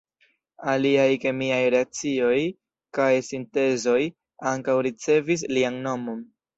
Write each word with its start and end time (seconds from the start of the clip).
Aliaj 0.71 1.11
kemiaj 1.25 1.59
reakcioj 1.75 2.33
kaj 3.01 3.13
sintezoj 3.31 4.01
ankaŭ 4.57 4.81
ricevis 4.91 5.49
lian 5.57 5.83
nomon. 5.91 6.31